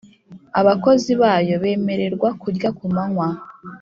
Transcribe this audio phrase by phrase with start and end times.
[0.59, 3.27] abakozi bayo bemererwa kurya kumanywa